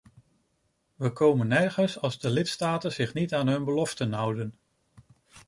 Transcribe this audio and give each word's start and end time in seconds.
We 0.95 1.11
komen 1.13 1.47
nergens 1.47 1.99
als 2.01 2.19
de 2.19 2.29
lidstaten 2.29 2.91
zich 2.93 3.13
niet 3.13 3.33
aan 3.33 3.47
hun 3.47 3.63
beloften 3.63 4.13
houden. 4.13 4.57